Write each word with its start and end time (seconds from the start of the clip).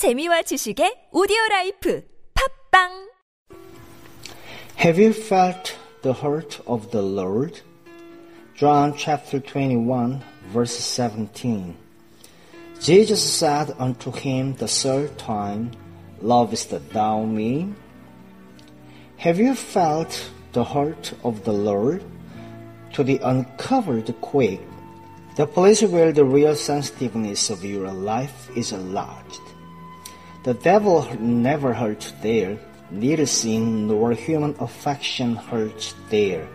재미와 0.00 0.40
지식의 0.48 1.10
오디오 1.12 1.36
라이프 1.50 2.02
팟빵 2.32 3.10
Have 4.82 4.98
you 4.98 5.12
felt 5.12 5.76
the 6.00 6.14
hurt 6.14 6.58
of 6.64 6.88
the 6.88 7.04
Lord? 7.04 7.60
John 8.56 8.94
chapter 8.96 9.40
21 9.40 10.22
verse 10.54 10.72
17 10.72 11.76
Jesus 12.80 13.20
said 13.20 13.76
unto 13.78 14.10
him 14.10 14.54
the 14.56 14.68
third 14.68 15.18
time, 15.18 15.72
Lovest 16.22 16.72
thou 16.94 17.26
me? 17.26 17.68
Have 19.18 19.38
you 19.38 19.52
felt 19.52 20.16
the 20.54 20.64
hurt 20.64 21.12
of 21.22 21.44
the 21.44 21.52
Lord? 21.52 22.00
To 22.94 23.04
the 23.04 23.20
uncovered 23.22 24.08
quake, 24.22 24.64
the 25.36 25.44
place 25.44 25.82
where 25.82 26.10
the 26.10 26.24
real 26.24 26.56
sensitiveness 26.56 27.50
of 27.50 27.62
your 27.66 27.92
life 27.92 28.48
is 28.56 28.72
lodged. 28.72 29.59
The 30.42 30.54
devil 30.54 31.06
never 31.20 31.74
hurts 31.74 32.12
there, 32.22 32.58
neither 32.90 33.26
sin 33.26 33.88
nor 33.88 34.12
human 34.12 34.56
affection 34.58 35.36
hurts 35.36 35.94
there. 36.08 36.48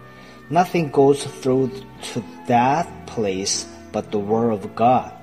Nothing 0.49 0.89
goes 0.89 1.23
through 1.23 1.70
to 2.13 2.23
that 2.48 2.90
place 3.05 3.67
but 3.91 4.12
the 4.12 4.17
word 4.17 4.52
of 4.52 4.76
God. 4.76 5.13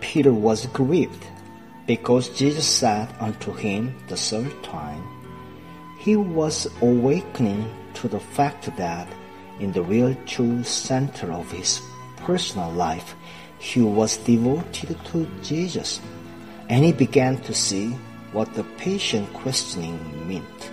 Peter 0.00 0.32
was 0.32 0.66
grieved 0.66 1.26
because 1.86 2.28
Jesus 2.30 2.66
said 2.66 3.08
unto 3.18 3.52
him 3.52 3.94
the 4.06 4.16
third 4.16 4.62
time, 4.62 5.02
he 5.98 6.14
was 6.14 6.68
awakening 6.82 7.68
to 7.94 8.06
the 8.06 8.20
fact 8.20 8.70
that 8.76 9.08
in 9.58 9.72
the 9.72 9.82
real 9.82 10.14
true 10.26 10.62
center 10.62 11.32
of 11.32 11.50
his 11.50 11.80
personal 12.18 12.70
life, 12.70 13.14
he 13.58 13.80
was 13.80 14.16
devoted 14.18 14.98
to 15.06 15.26
Jesus 15.42 16.00
and 16.72 16.82
he 16.86 16.90
began 16.90 17.36
to 17.36 17.52
see 17.52 17.90
what 18.32 18.54
the 18.54 18.64
patient 18.78 19.30
questioning 19.34 20.00
meant. 20.26 20.70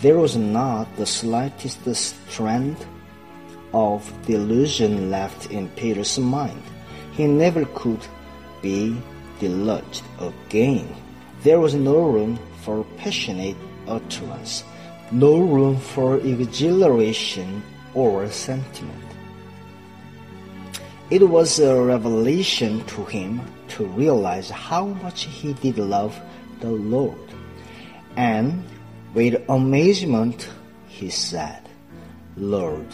There 0.00 0.16
was 0.16 0.36
not 0.36 0.86
the 0.96 1.04
slightest 1.04 1.82
strand 2.30 2.76
of 3.74 4.00
delusion 4.26 5.10
left 5.10 5.50
in 5.50 5.68
Peter's 5.70 6.20
mind. 6.20 6.62
He 7.14 7.26
never 7.26 7.64
could 7.74 8.06
be 8.62 8.96
deluged 9.40 10.04
again. 10.20 10.86
There 11.42 11.58
was 11.58 11.74
no 11.74 11.98
room 11.98 12.38
for 12.62 12.84
passionate 12.96 13.56
utterance, 13.88 14.62
no 15.10 15.40
room 15.40 15.80
for 15.80 16.18
exhilaration 16.18 17.60
or 17.92 18.30
sentiment. 18.30 19.10
It 21.10 21.28
was 21.28 21.58
a 21.58 21.74
revelation 21.74 22.86
to 22.86 23.04
him 23.04 23.40
to 23.74 23.84
realize 23.84 24.48
how 24.48 24.86
much 25.02 25.24
he 25.24 25.54
did 25.54 25.76
love 25.76 26.14
the 26.60 26.70
Lord. 26.70 27.18
And 28.14 28.62
with 29.12 29.42
amazement 29.48 30.48
he 30.86 31.10
said, 31.10 31.68
Lord, 32.36 32.86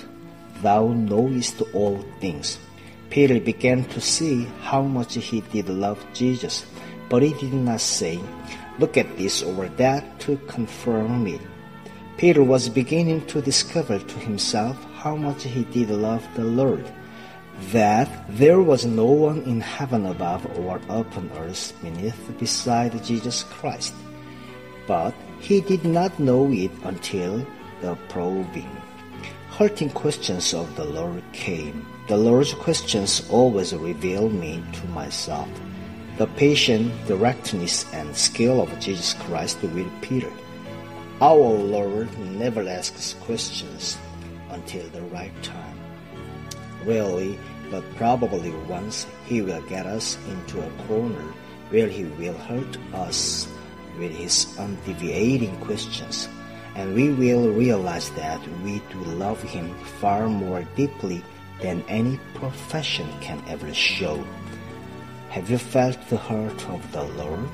thou 0.62 0.94
knowest 0.94 1.61
all 1.75 2.03
things. 2.19 2.59
Peter 3.11 3.39
began 3.39 3.84
to 3.92 4.00
see 4.00 4.44
how 4.62 4.81
much 4.81 5.17
he 5.17 5.42
did 5.53 5.69
love 5.69 6.03
Jesus, 6.14 6.64
but 7.11 7.22
he 7.22 7.34
did 7.34 7.53
not 7.53 7.83
say, 7.83 8.19
Look 8.78 8.97
at 8.97 9.19
this 9.19 9.42
or 9.42 9.69
that 9.77 10.20
to 10.20 10.39
confirm 10.48 11.27
it. 11.27 11.42
Peter 12.17 12.42
was 12.42 12.70
beginning 12.70 13.27
to 13.27 13.42
discover 13.42 13.98
to 13.98 14.19
himself 14.20 14.83
how 14.94 15.17
much 15.17 15.42
he 15.42 15.64
did 15.64 15.91
love 15.91 16.27
the 16.34 16.44
Lord 16.44 16.91
that 17.73 18.09
there 18.29 18.61
was 18.61 18.85
no 18.85 19.07
one 19.07 19.43
in 19.43 19.61
heaven 19.61 20.07
above 20.07 20.45
or 20.59 20.77
upon 20.89 21.31
earth 21.37 21.73
beneath 21.83 22.39
beside 22.39 23.03
Jesus 23.03 23.45
Christ. 23.45 23.95
But 24.87 25.15
he 25.41 25.61
did 25.61 25.84
not 25.84 26.19
know 26.19 26.51
it 26.53 26.71
until 26.84 27.47
the 27.81 27.97
probing, 28.09 28.71
hurting 29.51 29.91
questions 29.91 30.55
of 30.55 30.75
the 30.77 30.84
Lord 30.84 31.22
came. 31.33 31.87
The 32.09 32.17
Lord's 32.17 32.53
questions 32.53 33.27
always 33.31 33.75
reveal 33.75 34.28
me 34.28 34.62
to 34.73 34.87
myself. 34.88 35.49
The 36.19 36.27
patient 36.27 36.93
directness 37.06 37.84
and 37.93 38.17
skill 38.17 38.61
of 38.61 38.78
Jesus 38.81 39.15
Christ 39.15 39.61
with 39.62 39.91
Peter. 40.03 40.33
Our 41.21 41.37
Lord 41.37 42.17
never 42.19 42.67
asks 42.69 43.15
questions 43.21 43.99
until 44.50 44.87
the 44.91 45.03
right 45.03 45.33
time 45.43 45.86
rarely, 46.87 47.39
but 47.71 47.85
probably 47.97 48.53
once 48.69 49.07
he 49.27 49.43
will 49.43 49.61
get 49.63 49.87
us 49.87 50.17
into 50.29 50.61
a 50.61 50.87
corner 50.87 51.35
where 51.71 51.89
he 51.89 52.05
will 52.05 52.39
hurt 52.39 52.79
us 52.95 53.49
with 53.99 54.13
his 54.13 54.47
undeviating 54.59 55.59
questions, 55.61 56.29
and 56.75 56.95
we 56.95 57.11
will 57.11 57.51
realize 57.53 58.11
that 58.11 58.41
we 58.63 58.81
do 58.93 58.99
love 59.19 59.43
him 59.43 59.75
far 60.01 60.29
more 60.29 60.63
deeply 60.77 61.23
than 61.61 61.83
any 61.89 62.21
profession 62.35 63.09
can 63.21 63.43
ever 63.49 63.73
show. 63.75 64.23
Have 65.31 65.51
you 65.51 65.59
felt 65.59 65.99
the 66.09 66.17
hurt 66.17 66.69
of 66.69 66.93
the 66.93 67.03
Lord? 67.03 67.51